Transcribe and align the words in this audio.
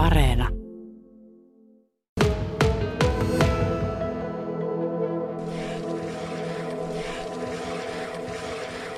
Areena. 0.00 0.48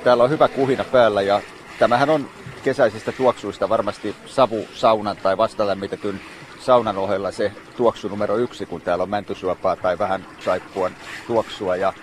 Täällä 0.03 0.23
on 0.23 0.29
hyvä 0.29 0.47
kuhina 0.47 0.83
päällä 0.83 1.21
ja 1.21 1.41
tämähän 1.79 2.09
on 2.09 2.29
kesäisistä 2.63 3.11
tuoksuista 3.11 3.69
varmasti 3.69 4.15
savusaunan 4.25 5.17
tai 5.17 5.37
vastalämmitetyn 5.37 6.21
saunan 6.59 6.97
ohella 6.97 7.31
se 7.31 7.51
tuoksu 7.77 8.07
numero 8.07 8.37
yksi, 8.37 8.65
kun 8.65 8.81
täällä 8.81 9.03
on 9.03 9.09
mäntysuopaa 9.09 9.75
tai 9.75 9.99
vähän 9.99 10.25
saippuan 10.39 10.95
tuoksua. 11.27 11.75
Ja 11.75 11.93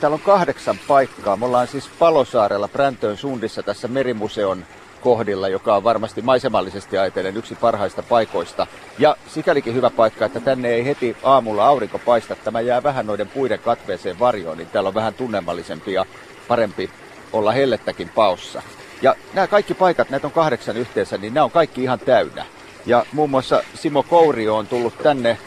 täällä 0.00 0.14
on 0.14 0.20
kahdeksan 0.20 0.78
paikkaa. 0.88 1.36
Me 1.36 1.46
ollaan 1.46 1.68
siis 1.68 1.88
Palosaarella 1.98 2.68
Präntöön 2.68 3.16
suundissa 3.16 3.62
tässä 3.62 3.88
merimuseon 3.88 4.64
kohdilla, 5.04 5.48
joka 5.48 5.76
on 5.76 5.84
varmasti 5.84 6.22
maisemallisesti 6.22 6.98
ajatellen 6.98 7.36
yksi 7.36 7.54
parhaista 7.54 8.02
paikoista. 8.02 8.66
Ja 8.98 9.16
sikälikin 9.26 9.74
hyvä 9.74 9.90
paikka, 9.90 10.24
että 10.24 10.40
tänne 10.40 10.68
ei 10.68 10.84
heti 10.84 11.16
aamulla 11.22 11.66
aurinko 11.66 11.98
paista. 11.98 12.36
Tämä 12.36 12.60
jää 12.60 12.82
vähän 12.82 13.06
noiden 13.06 13.28
puiden 13.28 13.58
katveeseen 13.58 14.18
varjoon, 14.18 14.58
niin 14.58 14.68
täällä 14.68 14.88
on 14.88 14.94
vähän 14.94 15.14
tunnelmallisempi 15.14 15.92
ja 15.92 16.04
parempi 16.48 16.90
olla 17.32 17.52
hellettäkin 17.52 18.08
paossa. 18.08 18.62
Ja 19.02 19.14
nämä 19.34 19.46
kaikki 19.46 19.74
paikat, 19.74 20.10
näitä 20.10 20.26
on 20.26 20.32
kahdeksan 20.32 20.76
yhteensä, 20.76 21.18
niin 21.18 21.34
nämä 21.34 21.44
on 21.44 21.50
kaikki 21.50 21.82
ihan 21.82 21.98
täynnä. 21.98 22.46
Ja 22.86 23.06
muun 23.12 23.30
muassa 23.30 23.62
Simo 23.74 24.02
Kourio 24.02 24.56
on 24.56 24.66
tullut 24.66 24.98
tänne 25.02 25.38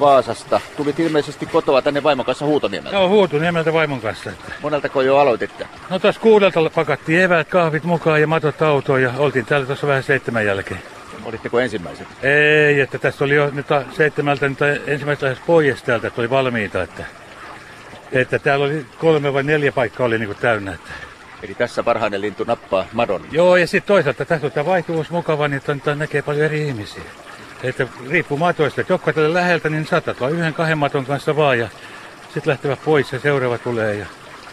Vaasasta. 0.00 0.60
Tulit 0.76 1.00
ilmeisesti 1.00 1.46
kotoa 1.46 1.82
tänne 1.82 2.02
vaimon 2.02 2.26
kanssa 2.26 2.44
Huutoniemeltä. 2.44 2.96
Joo, 2.96 3.08
Huutoniemeltä 3.08 3.72
vaimon 3.72 4.00
kanssa. 4.00 4.30
Moneltako 4.62 5.02
jo 5.02 5.16
aloititte? 5.16 5.66
No 5.90 5.98
taas 5.98 6.18
kuudelta 6.18 6.70
pakattiin 6.74 7.20
eväät, 7.20 7.48
kahvit 7.48 7.84
mukaan 7.84 8.20
ja 8.20 8.26
matot 8.26 8.62
autoon 8.62 9.02
ja 9.02 9.12
oltiin 9.18 9.46
täällä 9.46 9.66
tuossa 9.66 9.86
vähän 9.86 10.02
seitsemän 10.02 10.46
jälkeen. 10.46 10.82
Olitteko 11.24 11.60
ensimmäiset? 11.60 12.06
Ei, 12.22 12.80
että 12.80 12.98
tässä 12.98 13.24
oli 13.24 13.34
jo 13.34 13.50
nyt 13.50 13.66
seitsemältä 13.96 14.48
nyt 14.48 14.58
ensimmäiset 14.86 15.22
lähes 15.22 15.38
pois 15.46 15.82
täältä, 15.82 16.06
että 16.06 16.20
oli 16.20 16.30
valmiita. 16.30 16.82
Että, 16.82 17.04
että 18.12 18.38
täällä 18.38 18.64
oli 18.64 18.86
kolme 18.98 19.32
vai 19.32 19.42
neljä 19.42 19.72
paikkaa 19.72 20.06
oli 20.06 20.18
niinku 20.18 20.34
täynnä. 20.34 20.72
Että. 20.72 20.90
Eli 21.42 21.54
tässä 21.54 21.84
varhainen 21.84 22.20
lintu 22.20 22.44
nappaa 22.44 22.86
madon. 22.92 23.26
Joo, 23.30 23.56
ja 23.56 23.66
sitten 23.66 23.88
toisaalta 23.88 24.24
tässä 24.24 24.46
on 24.46 24.52
tämä 24.52 24.66
vaihtuvuus 24.66 25.10
mukava, 25.10 25.48
niin 25.48 25.62
että 25.66 25.94
näkee 25.94 26.22
paljon 26.22 26.44
eri 26.44 26.68
ihmisiä. 26.68 27.02
Että 27.64 27.86
riippuu 28.10 28.38
matoista, 28.38 28.80
että 28.80 28.92
jotka 28.92 29.12
tälle 29.12 29.34
läheltä, 29.34 29.68
niin 29.68 29.86
saatat 29.86 30.20
vaan 30.20 30.32
yhden 30.32 30.54
kahden 30.54 30.78
maton 30.78 31.06
kanssa 31.06 31.36
vaan 31.36 31.58
ja 31.58 31.68
sitten 32.24 32.50
lähtevät 32.50 32.78
pois 32.84 33.12
ja 33.12 33.18
seuraava 33.18 33.58
tulee. 33.58 33.94
Ja... 33.94 34.06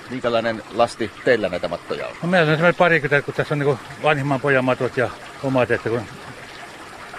Minkälainen 0.09 0.63
lasti 0.73 1.11
teillä 1.25 1.49
näitä 1.49 1.67
mattoja 1.67 2.07
on? 2.07 2.13
No 2.21 2.29
meillä 2.29 2.51
on 2.51 2.57
semmoinen 2.57 2.75
parikymmentä, 2.75 3.25
kun 3.25 3.33
tässä 3.33 3.53
on 3.53 3.59
niin 3.59 3.79
vanhimman 4.03 4.41
pojan 4.41 4.65
matot 4.65 4.97
ja 4.97 5.09
omat, 5.43 5.71
että 5.71 5.89
kun... 5.89 6.01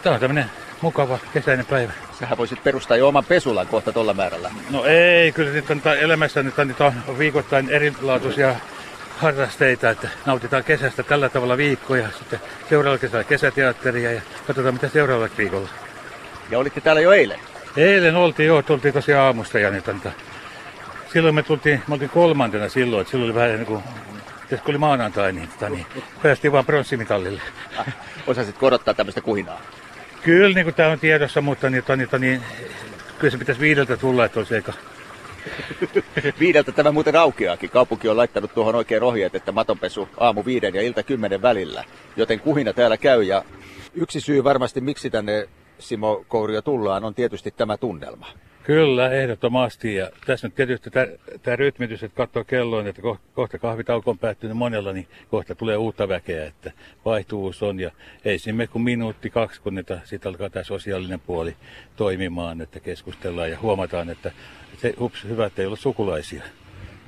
Tämä 0.03 0.15
on 0.15 0.21
tämmöinen 0.21 0.51
mukava 0.81 1.19
kesäinen 1.33 1.67
päivä. 1.67 1.93
Sähän 2.19 2.39
voisit 2.39 2.65
perustaa 2.65 2.97
jo 2.97 3.09
oman 3.09 3.25
pesulan 3.25 3.67
kohta 3.67 3.93
tuolla 3.93 4.15
määrällä. 4.15 4.51
No 4.71 4.85
ei, 4.85 5.33
kyllä 5.33 5.53
nyt 5.53 5.71
on 5.71 5.81
elämässä 6.01 6.43
nyt 6.43 6.59
on, 6.59 6.69
nyt 6.69 6.81
on 6.81 6.93
viikoittain 7.19 7.71
erilaatuisia 7.71 8.57
harrasteita, 9.23 9.91
että 9.91 10.09
nautitaan 10.27 10.65
kesästä 10.65 11.03
tällä 11.03 11.29
tavalla 11.29 11.57
viikkoja. 11.57 12.09
Sitten 12.19 12.41
seuraavalla 12.69 12.99
kesällä 12.99 13.25
kesäteatteria 13.25 14.13
ja 14.13 14.21
katsotaan 14.47 14.75
mitä 14.75 14.89
seuraavalla 14.89 15.35
viikolla. 15.39 15.69
Ja 16.51 16.59
olitte 16.59 16.81
täällä 16.81 17.01
jo 17.01 17.13
eilen? 17.13 17.39
Eilen 17.77 18.17
oltiin 18.17 18.47
jo, 18.47 18.63
tultiin 18.63 18.95
tosiaan 18.95 19.27
aamusta 19.27 19.59
ja 19.59 19.71
nyt 19.71 19.89
antaa. 19.89 20.13
Silloin 21.13 21.35
me 21.35 21.43
tultiin, 21.43 21.83
me 21.89 21.95
oltiin 21.95 22.11
kolmantena 22.11 22.69
silloin, 22.69 23.01
että 23.01 23.11
silloin 23.11 23.31
oli 23.31 23.35
vähän 23.41 23.57
niin 23.57 23.67
kuin, 23.67 23.83
kun 24.49 24.59
oli 24.67 24.79
maanantai, 24.79 25.33
niin, 25.33 25.49
tota, 25.49 25.69
niin 25.69 25.87
päästiin 26.23 26.53
vaan 26.53 26.67
pronssimitalille. 26.67 27.43
Ah, 27.77 27.87
osasit 28.27 28.59
korottaa 28.59 28.95
tämmöistä 28.95 29.21
kuhinaa? 29.21 29.61
Kyllä, 30.23 30.55
niin 30.55 30.65
kuin 30.65 30.75
tämä 30.75 30.89
on 30.89 30.99
tiedossa, 30.99 31.41
mutta 31.41 31.71
niin, 31.71 31.85
niin, 31.97 32.09
niin, 32.19 32.43
kyllä 33.19 33.31
se 33.31 33.39
pitäisi 33.39 33.61
viideltä 33.61 33.97
tulla, 33.97 34.25
että 34.25 34.41
olisi 34.41 34.55
eikä 34.55 34.73
Viideltä 36.41 36.73
tämä 36.73 36.93
muuten 36.93 37.17
aukeakin. 37.17 37.71
Kaupunki 37.71 38.09
on 38.09 38.17
laittanut 38.17 38.55
tuohon 38.55 38.75
oikein 38.75 39.03
ohjeet, 39.03 39.35
että 39.35 39.53
matonpesu 39.53 40.09
aamu 40.19 40.45
viiden 40.45 40.75
ja 40.75 40.83
ilta 40.83 41.03
kymmenen 41.03 41.43
välillä. 41.43 41.85
Joten 42.17 42.41
kuhina 42.41 42.73
täällä 42.73 42.97
käy 42.97 43.23
ja 43.23 43.45
yksi 43.95 44.21
syy 44.21 44.45
varmasti 44.45 44.81
miksi 44.81 45.11
tänne 45.11 45.49
Simo 45.79 46.25
Kourio 46.29 46.63
tullaan 46.63 47.05
on 47.05 47.15
tietysti 47.15 47.51
tämä 47.51 47.77
tunnelma. 47.77 48.27
Kyllä, 48.65 49.11
ehdottomasti. 49.11 49.95
Ja 49.95 50.11
tässä 50.27 50.47
nyt 50.47 50.55
tietysti 50.55 50.91
tämä 51.43 51.57
rytmitys, 51.57 52.03
että 52.03 52.17
katsoo 52.17 52.45
kelloin, 52.45 52.87
että 52.87 53.03
kohta 53.35 53.59
kahvitauko 53.59 54.11
on 54.11 54.19
päättynyt 54.19 54.57
monella, 54.57 54.93
niin 54.93 55.09
kohta 55.31 55.55
tulee 55.55 55.77
uutta 55.77 56.09
väkeä, 56.09 56.47
että 56.47 56.73
vaihtuvuus 57.05 57.63
on. 57.63 57.81
Ja 57.81 57.91
ei 58.25 58.39
sinne 58.39 58.67
kuin 58.67 58.83
minuutti, 58.83 59.31
kaksi, 59.31 59.61
kun 59.61 59.85
sitten 60.05 60.31
alkaa 60.31 60.51
tämä 60.51 60.65
sosiaalinen 60.65 61.21
puoli 61.21 61.57
toimimaan, 61.97 62.61
että 62.61 62.81
keskustellaan 62.81 63.51
ja 63.51 63.59
huomataan, 63.61 64.11
että 64.11 64.33
se, 64.77 64.95
ups, 65.01 65.25
hyvä, 65.25 65.47
että 65.47 65.63
ei 65.63 65.69
ole 65.69 65.77
sukulaisia. 65.77 66.43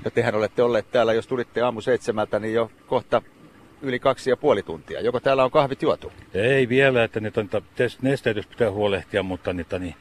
Ja 0.04 0.10
tehän 0.10 0.34
olette 0.34 0.62
olleet 0.62 0.90
täällä, 0.90 1.12
jos 1.12 1.26
tulitte 1.26 1.60
aamu 1.60 1.80
seitsemältä, 1.80 2.38
niin 2.38 2.54
jo 2.54 2.70
kohta 2.86 3.22
yli 3.82 3.98
kaksi 3.98 4.30
ja 4.30 4.36
puoli 4.36 4.62
tuntia. 4.62 5.00
Joko 5.00 5.20
täällä 5.20 5.44
on 5.44 5.50
kahvit 5.50 5.82
juotu? 5.82 6.12
Ei 6.34 6.68
vielä, 6.68 7.04
että 7.04 7.20
nyt 7.20 7.36
on 7.38 7.48
nesteytys 8.02 8.46
pitää 8.46 8.70
huolehtia, 8.70 9.22
mutta 9.22 9.52
niitä, 9.52 9.78
niin, 9.78 9.94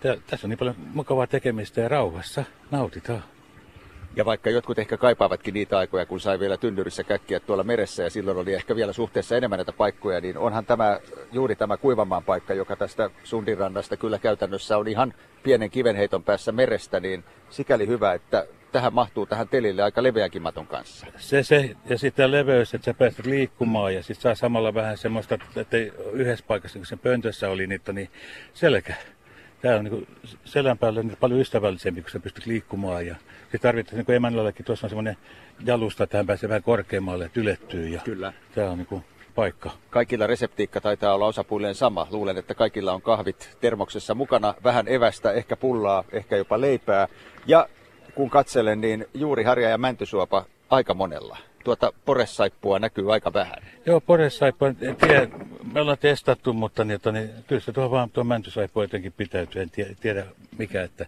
tässä 0.00 0.46
on 0.46 0.50
niin 0.50 0.58
paljon 0.58 0.76
mukavaa 0.94 1.26
tekemistä 1.26 1.80
ja 1.80 1.88
rauhassa 1.88 2.44
nautitaan. 2.70 3.22
Ja 4.16 4.24
vaikka 4.24 4.50
jotkut 4.50 4.78
ehkä 4.78 4.96
kaipaavatkin 4.96 5.54
niitä 5.54 5.78
aikoja, 5.78 6.06
kun 6.06 6.20
sai 6.20 6.40
vielä 6.40 6.56
tynnyrissä 6.56 7.04
käkkiä 7.04 7.40
tuolla 7.40 7.64
meressä 7.64 8.02
ja 8.02 8.10
silloin 8.10 8.38
oli 8.38 8.54
ehkä 8.54 8.76
vielä 8.76 8.92
suhteessa 8.92 9.36
enemmän 9.36 9.58
näitä 9.58 9.72
paikkoja, 9.72 10.20
niin 10.20 10.38
onhan 10.38 10.66
tämä 10.66 11.00
juuri 11.32 11.56
tämä 11.56 11.76
kuivamaan 11.76 12.24
paikka, 12.24 12.54
joka 12.54 12.76
tästä 12.76 13.10
Sundinrannasta 13.24 13.96
kyllä 13.96 14.18
käytännössä 14.18 14.78
on 14.78 14.88
ihan 14.88 15.14
pienen 15.42 15.70
kivenheiton 15.70 16.24
päässä 16.24 16.52
merestä, 16.52 17.00
niin 17.00 17.24
sikäli 17.50 17.86
hyvä, 17.86 18.14
että 18.14 18.46
tähän 18.72 18.94
mahtuu 18.94 19.26
tähän 19.26 19.48
telille 19.48 19.82
aika 19.82 20.02
leveänkin 20.02 20.42
maton 20.42 20.66
kanssa. 20.66 21.06
Se, 21.16 21.42
se 21.42 21.76
ja 21.88 21.98
sitten 21.98 22.32
leveys, 22.32 22.74
että 22.74 22.84
sä 22.84 22.94
pääset 22.94 23.26
liikkumaan 23.26 23.94
ja 23.94 24.02
sitten 24.02 24.22
saa 24.22 24.34
samalla 24.34 24.74
vähän 24.74 24.98
semmoista, 24.98 25.38
että 25.56 25.76
yhdessä 26.12 26.44
paikassa, 26.48 26.78
kun 26.78 26.86
sen 26.86 26.98
pöntössä 26.98 27.48
oli 27.48 27.66
niitä, 27.66 27.92
niin 27.92 28.10
selkä. 28.54 28.94
Tämä 29.62 29.76
on 29.76 29.84
niin 29.84 30.08
selän 30.44 30.78
päällä 30.78 31.02
niin 31.02 31.16
paljon 31.20 31.40
ystävällisempi, 31.40 32.02
kun 32.02 32.10
sä 32.10 32.20
pystyt 32.20 32.46
liikkumaan. 32.46 33.06
Ja 33.06 33.14
sitten 33.40 33.60
tarvittaisiin 33.60 34.04
niin 34.08 34.16
emännällekin, 34.16 34.66
tuossa 34.66 34.86
on 34.86 34.90
semmoinen 34.90 35.16
jalusta, 35.64 36.04
että 36.04 36.16
hän 36.16 36.26
pääsee 36.26 36.48
vähän 36.48 36.62
korkeammalle, 36.62 37.24
että 37.24 37.40
ylettyy. 37.40 37.88
Ja 37.88 38.00
Kyllä. 38.04 38.32
Tämä 38.54 38.70
on 38.70 38.78
niin 38.78 39.04
paikka. 39.34 39.70
Kaikilla 39.90 40.26
reseptiikka 40.26 40.80
taitaa 40.80 41.14
olla 41.14 41.26
osapuilleen 41.26 41.74
sama. 41.74 42.06
Luulen, 42.10 42.38
että 42.38 42.54
kaikilla 42.54 42.92
on 42.92 43.02
kahvit 43.02 43.56
termoksessa 43.60 44.14
mukana, 44.14 44.54
vähän 44.64 44.88
evästä, 44.88 45.32
ehkä 45.32 45.56
pullaa, 45.56 46.04
ehkä 46.12 46.36
jopa 46.36 46.60
leipää. 46.60 47.08
Ja 47.46 47.68
kun 48.14 48.30
katselen, 48.30 48.80
niin 48.80 49.06
juuri 49.14 49.44
harja 49.44 49.68
ja 49.68 49.78
mäntysuopa 49.78 50.44
aika 50.70 50.94
monella. 50.94 51.36
Tuota 51.64 51.92
poressaippua 52.04 52.78
näkyy 52.78 53.12
aika 53.12 53.32
vähän. 53.32 53.62
Joo, 53.86 54.00
poressaippua, 54.00 54.68
en 54.68 54.96
tiedä, 54.96 55.28
me 55.72 55.80
ollaan 55.80 55.98
testattu, 55.98 56.52
mutta 56.52 56.84
niin, 56.84 56.94
että, 56.94 57.12
niin, 57.12 57.30
kyllä 57.46 57.60
se 57.60 57.72
tuo 57.72 57.90
vaan 57.90 58.10
tuo 58.10 58.24
mäntysaippua 58.24 58.84
jotenkin 58.84 59.12
pitäytyy, 59.12 59.62
en 59.62 59.70
tiedä, 59.70 59.94
tiedä 60.00 60.26
mikä, 60.58 60.82
että 60.82 61.06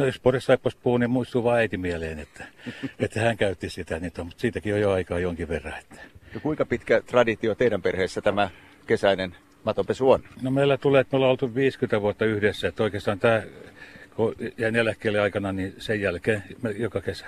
No 0.00 0.06
jos 0.06 0.20
poressaippuasta 0.20 0.80
puhuu, 0.82 0.98
niin 0.98 1.10
muistuu 1.10 1.44
vaan 1.44 1.58
äiti 1.58 1.76
mieleen, 1.76 2.18
että, 2.18 2.44
että 2.98 3.20
hän 3.20 3.36
käytti 3.36 3.70
sitä, 3.70 4.00
niin, 4.00 4.12
mutta 4.16 4.40
siitäkin 4.40 4.74
on 4.74 4.80
jo 4.80 4.90
aikaa 4.90 5.18
jonkin 5.18 5.48
verran. 5.48 5.78
Että. 5.78 6.00
No 6.34 6.40
kuinka 6.40 6.64
pitkä 6.64 7.00
traditio 7.00 7.54
teidän 7.54 7.82
perheessä 7.82 8.20
tämä 8.20 8.50
kesäinen 8.86 9.36
matonpesu 9.64 10.10
on? 10.10 10.22
No 10.42 10.50
meillä 10.50 10.76
tulee, 10.76 11.00
että 11.00 11.12
me 11.12 11.16
ollaan 11.16 11.30
oltu 11.30 11.54
50 11.54 12.00
vuotta 12.00 12.24
yhdessä, 12.24 12.68
että 12.68 12.82
oikeastaan 12.82 13.18
tämä 13.18 13.42
kun 14.16 14.34
jäin 14.58 14.76
eläkkeelle 14.76 15.20
aikana, 15.20 15.52
niin 15.52 15.74
sen 15.78 16.00
jälkeen 16.00 16.42
joka 16.76 17.00
kesä. 17.00 17.26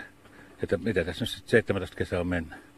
Että 0.63 0.77
mitä 0.77 1.05
tässä 1.05 1.25
nyt 1.25 1.49
17 1.49 1.97
kesää 1.97 2.21
on 2.21 2.27
mennyt. 2.27 2.72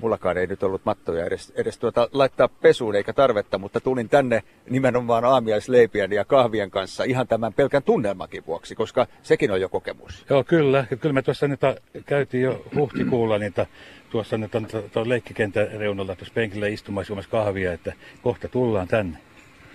Mullakaan 0.00 0.38
ei 0.38 0.46
nyt 0.46 0.62
ollut 0.62 0.84
mattoja 0.84 1.24
edes, 1.24 1.52
edes 1.56 1.78
tuota, 1.78 2.08
laittaa 2.12 2.48
pesuun 2.48 2.94
eikä 2.94 3.12
tarvetta, 3.12 3.58
mutta 3.58 3.80
tulin 3.80 4.08
tänne 4.08 4.42
nimenomaan 4.70 5.24
aamiaisleipien 5.24 6.12
ja 6.12 6.24
kahvien 6.24 6.70
kanssa 6.70 7.04
ihan 7.04 7.28
tämän 7.28 7.52
pelkän 7.52 7.82
tunnelmakin 7.82 8.46
vuoksi, 8.46 8.74
koska 8.74 9.06
sekin 9.22 9.50
on 9.50 9.60
jo 9.60 9.68
kokemus. 9.68 10.26
Joo, 10.30 10.44
kyllä. 10.44 10.84
Kyllä 11.00 11.12
me 11.12 11.22
tuossa 11.22 11.48
nyt 11.48 11.60
käytiin 12.06 12.42
jo 12.42 12.64
huhtikuulla 12.74 13.38
niitä 13.38 13.66
tuossa 14.10 14.38
nyt 14.38 14.54
on 14.54 14.66
tuon 14.92 15.08
leikkikentän 15.08 15.68
reunalla 15.78 16.16
tuossa 16.16 16.34
penkillä 16.34 16.66
istumassa 16.66 17.14
kahvia, 17.30 17.72
että 17.72 17.92
kohta 18.22 18.48
tullaan 18.48 18.88
tänne. 18.88 19.18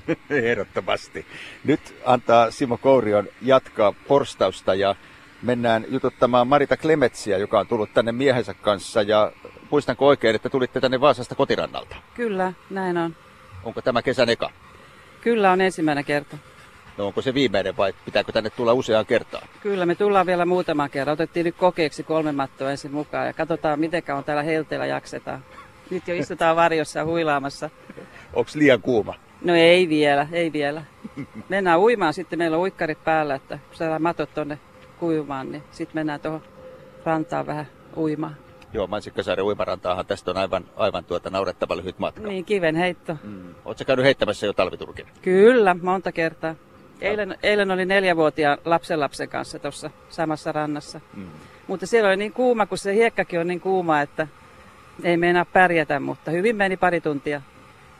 Ehdottomasti. 0.29 1.25
Nyt 1.63 1.95
antaa 2.05 2.51
Simo 2.51 2.77
Kourion 2.77 3.27
jatkaa 3.41 3.93
porstausta 4.07 4.75
ja 4.75 4.95
mennään 5.41 5.85
jututtamaan 5.89 6.47
Marita 6.47 6.77
Klemetsiä, 6.77 7.37
joka 7.37 7.59
on 7.59 7.67
tullut 7.67 7.93
tänne 7.93 8.11
miehensä 8.11 8.53
kanssa. 8.53 9.01
Ja 9.01 9.31
muistanko 9.69 10.07
oikein, 10.07 10.35
että 10.35 10.49
tulitte 10.49 10.81
tänne 10.81 11.01
Vaasasta 11.01 11.35
kotirannalta? 11.35 11.95
Kyllä, 12.13 12.53
näin 12.69 12.97
on. 12.97 13.15
Onko 13.63 13.81
tämä 13.81 14.01
kesän 14.01 14.29
eka? 14.29 14.49
Kyllä 15.21 15.51
on 15.51 15.61
ensimmäinen 15.61 16.05
kerta. 16.05 16.37
No 16.97 17.07
onko 17.07 17.21
se 17.21 17.33
viimeinen 17.33 17.77
vai 17.77 17.93
pitääkö 18.05 18.31
tänne 18.31 18.49
tulla 18.49 18.73
useaan 18.73 19.05
kertaan? 19.05 19.47
Kyllä, 19.61 19.85
me 19.85 19.95
tullaan 19.95 20.25
vielä 20.25 20.45
muutaman 20.45 20.89
kerran. 20.89 21.13
Otettiin 21.13 21.43
nyt 21.43 21.55
kokeeksi 21.55 22.03
kolme 22.03 22.31
mattoa 22.31 22.71
ensin 22.71 22.91
mukaan 22.91 23.27
ja 23.27 23.33
katsotaan, 23.33 23.79
miten 23.79 24.03
on 24.13 24.23
täällä 24.23 24.43
helteellä 24.43 24.85
jaksetaan. 24.85 25.43
Nyt 25.89 26.07
jo 26.07 26.15
istutaan 26.15 26.55
varjossa 26.55 27.05
huilaamassa. 27.05 27.69
Onko 28.33 28.51
liian 28.55 28.81
kuuma? 28.81 29.13
No 29.41 29.55
ei 29.55 29.89
vielä, 29.89 30.27
ei 30.31 30.53
vielä. 30.53 30.83
Mennään 31.49 31.79
uimaan, 31.79 32.13
sitten 32.13 32.39
meillä 32.39 32.57
on 32.57 32.63
uikkarit 32.63 33.03
päällä, 33.03 33.35
että 33.35 33.59
saadaan 33.71 34.01
matot 34.01 34.33
tonne 34.33 34.59
kuivumaan, 34.99 35.51
niin 35.51 35.63
sitten 35.71 35.95
mennään 35.97 36.19
tuohon 36.19 36.41
rantaan 37.05 37.45
vähän 37.45 37.67
uimaan. 37.97 38.35
Joo, 38.73 38.87
Mansikkasaaren 38.87 39.45
uimarantaahan 39.45 40.05
tästä 40.05 40.31
on 40.31 40.37
aivan, 40.37 40.65
aivan 40.75 41.05
tuota 41.05 41.29
naurettava 41.29 41.77
lyhyt 41.77 41.99
matka. 41.99 42.27
Niin, 42.27 42.45
kiven 42.45 42.75
heitto. 42.75 43.17
Mm. 43.23 43.55
Oletko 43.65 43.83
käynyt 43.85 44.05
heittämässä 44.05 44.45
jo 44.45 44.53
talviturkin? 44.53 45.07
Kyllä, 45.21 45.75
monta 45.81 46.11
kertaa. 46.11 46.55
Eilen, 47.01 47.37
eilen 47.43 47.71
oli 47.71 47.85
neljävuotiaan 47.85 48.57
lapsenlapsen 48.65 49.29
kanssa 49.29 49.59
tuossa 49.59 49.89
samassa 50.09 50.51
rannassa. 50.51 51.01
Mm. 51.13 51.27
Mutta 51.67 51.85
siellä 51.87 52.07
oli 52.07 52.17
niin 52.17 52.33
kuuma, 52.33 52.65
kun 52.65 52.77
se 52.77 52.93
hiekkakin 52.93 53.39
on 53.39 53.47
niin 53.47 53.61
kuuma, 53.61 54.01
että 54.01 54.27
ei 55.03 55.17
meinaa 55.17 55.45
pärjätä, 55.45 55.99
mutta 55.99 56.31
hyvin 56.31 56.55
meni 56.55 56.77
pari 56.77 57.01
tuntia. 57.01 57.41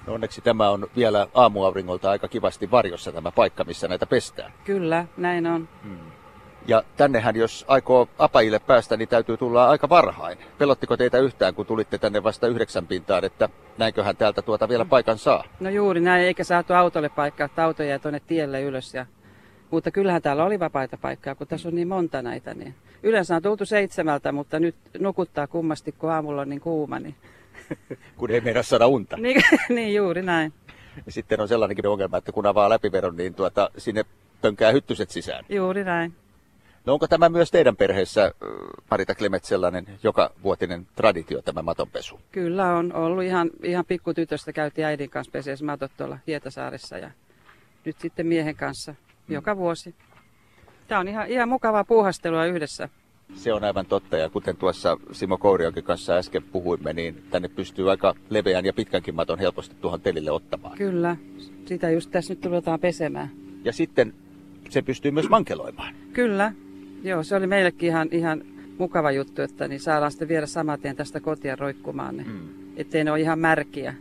No 0.07 0.13
onneksi 0.13 0.42
tämä 0.42 0.69
on 0.69 0.88
vielä 0.95 1.27
aamuauringolta 1.33 2.12
aika 2.12 2.27
kivasti 2.27 2.71
varjossa 2.71 3.12
tämä 3.12 3.31
paikka, 3.31 3.63
missä 3.63 3.88
näitä 3.88 4.06
pestään. 4.06 4.51
Kyllä, 4.63 5.06
näin 5.18 5.47
on. 5.47 5.68
Ja 6.68 6.84
tännehän, 6.98 7.36
jos 7.36 7.66
aikoo 7.68 8.08
apajille 8.18 8.60
päästä, 8.60 8.98
niin 8.98 9.08
täytyy 9.08 9.38
tulla 9.38 9.70
aika 9.70 9.90
varhain. 9.90 10.38
Pelottiko 10.58 10.98
teitä 10.98 11.20
yhtään, 11.20 11.56
kun 11.56 11.66
tulitte 11.66 11.98
tänne 11.98 12.24
vasta 12.24 12.48
yhdeksän 12.48 12.88
pintaan, 12.88 13.26
että 13.26 13.50
näinköhän 13.78 14.18
täältä 14.18 14.42
tuota 14.42 14.70
vielä 14.70 14.86
paikan 14.86 15.18
saa? 15.18 15.44
No 15.60 15.70
juuri 15.70 16.02
näin, 16.02 16.24
eikä 16.26 16.44
saatu 16.44 16.74
autolle 16.74 17.10
paikkaa, 17.10 17.46
että 17.46 17.64
auto 17.64 17.84
jäi 17.84 18.00
tuonne 18.00 18.22
tielle 18.28 18.62
ylös. 18.62 18.94
Ja... 18.94 19.06
Mutta 19.72 19.92
kyllähän 19.92 20.22
täällä 20.22 20.44
oli 20.46 20.60
vapaita 20.60 20.98
paikkaa, 20.98 21.36
kun 21.36 21.48
tässä 21.48 21.68
on 21.68 21.76
niin 21.76 21.88
monta 21.88 22.22
näitä. 22.22 22.54
Niin... 22.54 22.76
Yleensä 23.04 23.36
on 23.36 23.42
tultu 23.42 23.66
seitsemältä, 23.66 24.32
mutta 24.32 24.60
nyt 24.60 24.76
nukuttaa 25.00 25.48
kummasti, 25.48 25.92
kun 25.92 26.12
aamulla 26.12 26.42
on 26.42 26.50
niin 26.50 26.62
kuuma. 26.62 27.00
Niin, 27.00 27.16
Kun 28.18 28.32
ei 28.32 28.42
meidän 28.42 28.64
saada 28.64 28.88
unta. 28.88 29.18
niin, 29.18 29.42
niin 29.76 29.96
juuri 29.96 30.22
näin. 30.22 30.54
Ja 31.06 31.12
sitten 31.12 31.42
on 31.42 31.48
sellainenkin 31.48 31.88
ongelma, 31.88 32.18
että 32.18 32.32
kun 32.32 32.46
avaa 32.46 32.70
läpiveron, 32.70 33.18
niin 33.18 33.34
tuota, 33.34 33.70
sinne 33.78 34.06
pönkää 34.42 34.72
hyttyset 34.72 35.10
sisään. 35.10 35.46
Juuri 35.50 35.84
näin. 35.84 36.14
No 36.86 36.94
onko 36.94 37.08
tämä 37.08 37.30
myös 37.30 37.52
teidän 37.52 37.76
perheessä, 37.76 38.26
äh, 38.26 38.32
Marita 38.92 39.16
Klemet, 39.16 39.46
sellainen 39.46 39.88
joka 40.04 40.32
vuotinen 40.44 40.88
traditio, 40.96 41.42
tämä 41.42 41.62
matonpesu? 41.62 42.20
Kyllä 42.32 42.76
on 42.76 42.94
ollut 42.94 43.24
ihan, 43.24 43.50
ihan 43.64 43.86
pikkutytöstä 43.86 44.54
käytiin 44.54 44.86
äidin 44.86 45.10
kanssa 45.10 45.32
peseessä 45.32 45.66
matot 45.66 45.92
tuolla 45.98 46.18
Hietasaaressa 46.28 46.98
ja 46.98 47.12
nyt 47.86 48.00
sitten 48.00 48.28
miehen 48.28 48.56
kanssa 48.56 48.96
joka 49.30 49.58
vuosi. 49.58 49.96
Tämä 50.88 51.02
on 51.02 51.08
ihan, 51.08 51.28
ihan 51.28 51.50
mukavaa 51.50 51.84
puuhastelua 51.84 52.46
yhdessä. 52.46 52.90
Se 53.34 53.54
on 53.54 53.64
aivan 53.64 53.86
totta, 53.86 54.18
ja 54.18 54.30
kuten 54.30 54.58
tuossa 54.58 54.98
Simo 55.12 55.38
Kourionkin 55.38 55.84
kanssa 55.84 56.14
äsken 56.14 56.44
puhuimme, 56.44 56.94
niin 56.94 57.24
tänne 57.30 57.48
pystyy 57.48 57.92
aika 57.92 58.16
leveän 58.30 58.66
ja 58.66 58.74
pitkänkin 58.74 59.16
maton 59.16 59.40
helposti 59.40 59.76
tuohon 59.81 60.02
telille 60.02 60.31
ottamaan. 60.31 60.78
Kyllä, 60.78 61.18
sitä 61.66 61.90
just 61.90 62.12
tässä 62.12 62.34
nyt 62.34 62.46
ruvetaan 62.46 62.80
pesemään. 62.80 63.31
Ja 63.64 63.74
sitten 63.74 64.14
se 64.70 64.81
pystyy 64.81 65.12
myös 65.12 65.30
mankeloimaan. 65.30 65.96
Kyllä, 66.14 66.54
joo, 67.06 67.24
se 67.24 67.36
oli 67.36 67.48
meillekin 67.48 67.90
ihan, 67.90 68.07
ihan 68.12 68.44
mukava 68.78 69.12
juttu, 69.12 69.42
että 69.42 69.68
niin 69.68 69.80
saadaan 69.80 70.12
sitten 70.12 70.28
viedä 70.28 70.46
saman 70.46 70.80
tien 70.80 70.96
tästä 70.96 71.19
kotia 71.19 71.56
roikkumaan, 71.56 72.18
niin, 72.18 72.28
mm. 72.28 72.50
ettei 72.78 73.04
ne 73.04 73.12
ole 73.12 73.19
ihan 73.19 73.40
märkiä. 73.40 73.94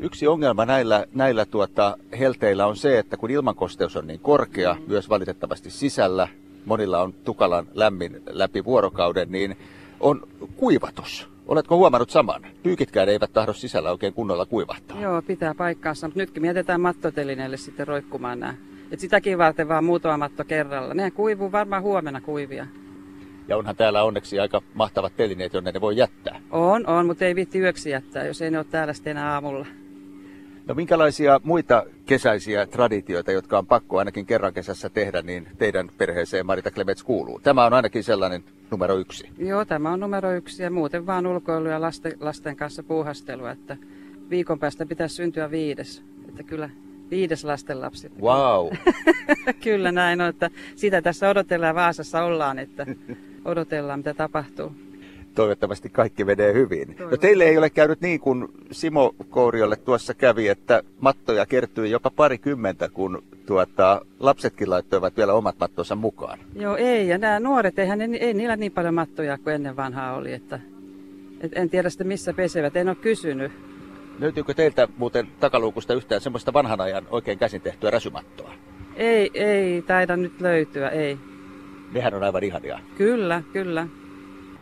Yksi 0.00 0.26
ongelma 0.26 0.64
näillä, 0.66 1.06
näillä 1.14 1.46
tuota, 1.46 1.96
helteillä 2.18 2.66
on 2.66 2.76
se, 2.76 2.98
että 2.98 3.16
kun 3.16 3.30
ilmankosteus 3.30 3.96
on 3.96 4.06
niin 4.06 4.20
korkea, 4.20 4.74
mm. 4.74 4.80
myös 4.86 5.08
valitettavasti 5.08 5.70
sisällä, 5.70 6.28
monilla 6.64 7.02
on 7.02 7.12
tukalan 7.12 7.66
lämmin 7.74 8.22
läpi 8.26 8.64
vuorokauden, 8.64 9.32
niin 9.32 9.56
on 10.00 10.28
kuivatus. 10.56 11.28
Oletko 11.46 11.76
huomannut 11.76 12.10
saman? 12.10 12.46
Pyykitkään 12.62 13.08
eivät 13.08 13.32
tahdo 13.32 13.52
sisällä 13.52 13.90
oikein 13.90 14.12
kunnolla 14.12 14.46
kuivahtaa. 14.46 15.00
Joo, 15.00 15.22
pitää 15.22 15.54
paikkaansa, 15.54 16.06
mutta 16.06 16.20
nytkin 16.20 16.42
mietitään 16.42 16.80
mattotelineelle 16.80 17.56
sitten 17.56 17.86
roikkumaan 17.86 18.40
nämä. 18.40 18.54
Et 18.90 19.00
sitäkin 19.00 19.38
varten 19.38 19.68
vaan 19.68 19.84
muutama 19.84 20.16
matto 20.16 20.44
kerralla. 20.44 20.94
Nehän 20.94 21.12
kuivuu 21.12 21.52
varmaan 21.52 21.82
huomenna 21.82 22.20
kuivia. 22.20 22.66
Ja 23.48 23.56
onhan 23.56 23.76
täällä 23.76 24.02
onneksi 24.02 24.40
aika 24.40 24.62
mahtavat 24.74 25.16
telineet, 25.16 25.54
jonne 25.54 25.72
ne 25.72 25.80
voi 25.80 25.96
jättää. 25.96 26.40
On, 26.50 26.86
on, 26.86 27.06
mutta 27.06 27.24
ei 27.24 27.34
viitti 27.34 27.60
yöksi 27.60 27.90
jättää, 27.90 28.26
jos 28.26 28.42
ei 28.42 28.50
ne 28.50 28.58
ole 28.58 28.66
täällä 28.70 28.92
sitten 28.92 29.10
enää 29.10 29.32
aamulla. 29.32 29.66
No 30.66 30.74
minkälaisia 30.74 31.40
muita 31.44 31.84
kesäisiä 32.06 32.66
traditioita, 32.66 33.32
jotka 33.32 33.58
on 33.58 33.66
pakko 33.66 33.98
ainakin 33.98 34.26
kerran 34.26 34.54
kesässä 34.54 34.88
tehdä, 34.88 35.22
niin 35.22 35.48
teidän 35.58 35.90
perheeseen 35.98 36.46
Marita 36.46 36.70
Klemets 36.70 37.02
kuuluu? 37.02 37.40
Tämä 37.40 37.66
on 37.66 37.72
ainakin 37.72 38.04
sellainen 38.04 38.44
numero 38.70 38.96
yksi. 38.96 39.28
Joo, 39.38 39.64
tämä 39.64 39.92
on 39.92 40.00
numero 40.00 40.32
yksi 40.32 40.62
ja 40.62 40.70
muuten 40.70 41.06
vaan 41.06 41.26
ulkoilu 41.26 41.68
ja 41.68 41.80
lasten, 41.80 42.12
lasten 42.20 42.56
kanssa 42.56 42.82
puuhastelua, 42.82 43.50
että 43.50 43.76
viikon 44.30 44.58
päästä 44.58 44.86
pitäisi 44.86 45.14
syntyä 45.14 45.50
viides. 45.50 46.02
Että 46.28 46.42
kyllä 46.42 46.70
viides 47.10 47.44
lastenlapsi. 47.44 48.10
Wow. 48.20 48.68
kyllä 49.64 49.92
näin 49.92 50.20
on, 50.20 50.28
että 50.28 50.50
sitä 50.76 51.02
tässä 51.02 51.28
odotellaan 51.28 51.74
Vaasassa 51.74 52.22
ollaan, 52.22 52.58
että 52.58 52.86
odotellaan 53.44 53.98
mitä 53.98 54.14
tapahtuu. 54.14 54.72
Toivottavasti 55.34 55.88
kaikki 55.88 56.24
menee 56.24 56.52
hyvin. 56.52 56.96
No 57.10 57.16
teille 57.16 57.44
ei 57.44 57.58
ole 57.58 57.70
käynyt 57.70 58.00
niin 58.00 58.20
kuin 58.20 58.48
Simo 58.70 59.14
Kouriolle 59.30 59.76
tuossa 59.76 60.14
kävi, 60.14 60.48
että 60.48 60.82
mattoja 61.00 61.46
kertyi 61.46 61.90
jopa 61.90 62.10
parikymmentä, 62.10 62.88
kun 62.88 63.22
tuota, 63.46 64.00
lapsetkin 64.20 64.70
laittoivat 64.70 65.16
vielä 65.16 65.32
omat 65.32 65.56
mattonsa 65.60 65.96
mukaan. 65.96 66.38
Joo, 66.54 66.76
ei. 66.76 67.08
Ja 67.08 67.18
nämä 67.18 67.40
nuoret, 67.40 67.78
eihän 67.78 67.98
ne, 67.98 68.08
ei 68.20 68.34
niillä 68.34 68.56
niin 68.56 68.72
paljon 68.72 68.94
mattoja 68.94 69.38
kuin 69.38 69.54
ennen 69.54 69.76
vanhaa 69.76 70.16
oli. 70.16 70.32
Että, 70.32 70.60
et 71.40 71.52
en 71.54 71.70
tiedä 71.70 71.90
sitten 71.90 72.06
missä 72.06 72.32
pesevät, 72.32 72.76
en 72.76 72.88
ole 72.88 72.96
kysynyt. 72.96 73.52
Löytyykö 74.20 74.54
teiltä 74.54 74.88
muuten 74.96 75.28
takaluukusta 75.40 75.94
yhtään 75.94 76.20
semmoista 76.20 76.52
vanhan 76.52 76.80
ajan 76.80 77.06
oikein 77.10 77.38
käsin 77.38 77.60
tehtyä 77.60 77.90
räsymattoa? 77.90 78.52
Ei, 78.96 79.30
ei 79.34 79.82
taida 79.82 80.16
nyt 80.16 80.40
löytyä, 80.40 80.88
ei. 80.88 81.18
Nehän 81.92 82.14
on 82.14 82.22
aivan 82.22 82.44
ihania. 82.44 82.78
Kyllä, 82.96 83.42
kyllä. 83.52 83.86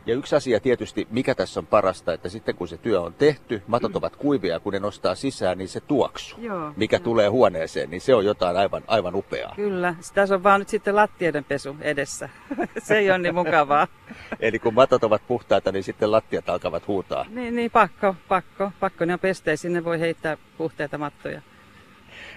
Ja 0.06 0.14
yksi 0.14 0.36
asia 0.36 0.60
tietysti, 0.60 1.08
mikä 1.10 1.34
tässä 1.34 1.60
on 1.60 1.66
parasta, 1.66 2.12
että 2.12 2.28
sitten 2.28 2.54
kun 2.54 2.68
se 2.68 2.76
työ 2.76 3.00
on 3.00 3.14
tehty, 3.14 3.62
matot 3.66 3.96
ovat 3.96 4.16
kuivia, 4.16 4.60
kun 4.60 4.72
ne 4.72 4.78
nostaa 4.78 5.14
sisään, 5.14 5.58
niin 5.58 5.68
se 5.68 5.80
tuoksu, 5.80 6.36
Joo, 6.40 6.72
mikä 6.76 6.96
joo. 6.96 7.04
tulee 7.04 7.28
huoneeseen, 7.28 7.90
niin 7.90 8.00
se 8.00 8.14
on 8.14 8.24
jotain 8.24 8.56
aivan, 8.56 8.82
aivan 8.86 9.14
upeaa. 9.14 9.52
Kyllä. 9.56 9.94
Tässä 10.14 10.34
on 10.34 10.42
vaan 10.42 10.60
nyt 10.60 10.68
sitten 10.68 10.96
lattioiden 10.96 11.44
pesu 11.44 11.76
edessä. 11.80 12.28
Se 12.86 12.98
ei 12.98 13.10
ole 13.10 13.18
niin 13.18 13.34
mukavaa. 13.34 13.88
Eli 14.40 14.58
kun 14.58 14.74
matot 14.74 15.04
ovat 15.04 15.22
puhtaita, 15.28 15.72
niin 15.72 15.84
sitten 15.84 16.12
lattiat 16.12 16.48
alkavat 16.48 16.88
huutaa. 16.88 17.26
Niin, 17.28 17.56
niin 17.56 17.70
pakko, 17.70 18.16
pakko. 18.28 18.72
Pakko 18.80 19.04
ne 19.04 19.12
on 19.12 19.18
pestä, 19.18 19.56
sinne 19.56 19.84
voi 19.84 20.00
heittää 20.00 20.36
puhteita 20.58 20.98
mattoja. 20.98 21.42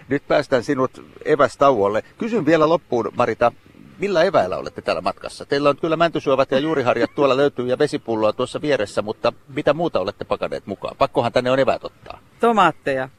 Nyt 0.09 0.27
päästään 0.27 0.63
sinut 0.63 1.05
evästauolle. 1.25 2.03
Kysyn 2.17 2.45
vielä 2.45 2.69
loppuun, 2.69 3.11
Marita, 3.17 3.51
millä 3.99 4.23
eväillä 4.23 4.57
olette 4.57 4.81
täällä 4.81 5.01
matkassa? 5.01 5.45
Teillä 5.45 5.69
on 5.69 5.77
kyllä 5.77 5.97
mäntysuovat 5.97 6.51
ja 6.51 6.59
juuriharjat 6.59 7.15
tuolla 7.15 7.37
löytyy 7.37 7.67
ja 7.67 7.79
vesipulloa 7.79 8.33
tuossa 8.33 8.61
vieressä, 8.61 9.01
mutta 9.01 9.33
mitä 9.55 9.73
muuta 9.73 9.99
olette 9.99 10.25
pakaneet 10.25 10.65
mukaan? 10.65 10.97
Pakkohan 10.97 11.31
tänne 11.31 11.51
on 11.51 11.59
eväät 11.59 11.83
ottaa. 11.83 12.19
Tomaatteja. 12.39 13.09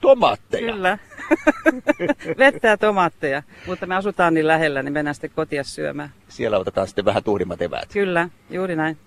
Tomaatteja. 0.00 0.72
Kyllä. 0.72 0.98
Vettä 2.38 2.68
ja 2.68 2.76
tomaatteja. 2.76 3.42
Mutta 3.66 3.86
me 3.86 3.94
asutaan 3.94 4.34
niin 4.34 4.46
lähellä, 4.46 4.82
niin 4.82 4.92
mennään 4.92 5.14
sitten 5.14 5.30
kotia 5.34 5.64
syömään. 5.64 6.12
Siellä 6.28 6.58
otetaan 6.58 6.86
sitten 6.86 7.04
vähän 7.04 7.24
tuhdimmat 7.24 7.62
eväät. 7.62 7.88
Kyllä, 7.92 8.28
juuri 8.50 8.76
näin. 8.76 8.98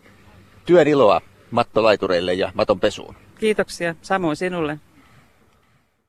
Työn 0.65 0.87
iloa 0.87 1.21
mattolaitureille 1.51 2.33
ja 2.33 2.51
maton 2.53 2.79
pesuun. 2.79 3.15
Kiitoksia. 3.39 3.95
Samoin 4.01 4.35
sinulle. 4.35 4.79